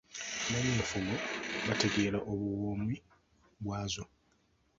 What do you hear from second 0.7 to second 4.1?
enfumo, bategeera obuwoomu bwazo.